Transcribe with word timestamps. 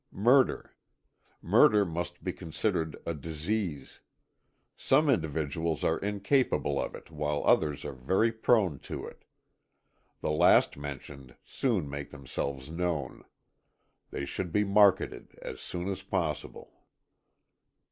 MurderŌĆöMurder 1.43 1.87
must 1.87 2.23
be 2.23 2.33
considered 2.33 2.97
a 3.05 3.13
disease. 3.13 4.01
Some 4.75 5.07
individuals 5.11 5.83
are 5.83 5.99
incapable 5.99 6.81
of 6.81 6.95
it 6.95 7.11
while 7.11 7.43
others 7.45 7.85
are 7.85 7.93
very 7.93 8.31
prone 8.31 8.79
to 8.79 9.05
it. 9.05 9.25
The 10.21 10.31
last 10.31 10.75
mentioned 10.75 11.35
soon 11.43 11.87
make 11.87 12.09
themselves 12.09 12.67
known. 12.67 13.25
They 14.09 14.25
should 14.25 14.51
be 14.51 14.63
marketed 14.63 15.37
as 15.43 15.61
soon 15.61 15.87
as 15.87 16.01
possible. 16.01 16.73